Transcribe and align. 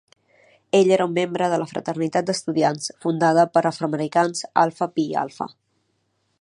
Ell 0.77 0.93
era 0.95 1.05
un 1.09 1.11
membre 1.17 1.49
de 1.51 1.59
la 1.63 1.67
fraternitat 1.73 2.29
d'estudiants 2.31 2.89
fundada 3.05 3.45
per 3.59 3.63
afroamericans 3.73 4.45
Alpha 4.67 4.89
Phi 4.97 5.07
Alpha. 5.27 5.49